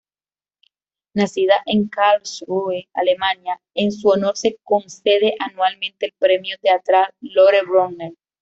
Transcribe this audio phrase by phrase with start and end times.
[1.13, 8.13] Nacida en Karlsruhe, Alemania, en su honor se concede anualmente el Premio Teatral Lore-Bronner.